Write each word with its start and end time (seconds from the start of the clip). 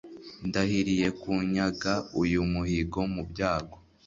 Ndahiriye 0.47 1.07
kunyaga 1.21 1.93
uyu 2.21 2.39
muhigo 2.51 2.99
mu 3.13 3.21
byago 3.29 3.75